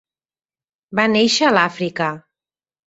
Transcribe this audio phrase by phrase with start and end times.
[1.01, 2.13] Va néixer a l'Àfrica.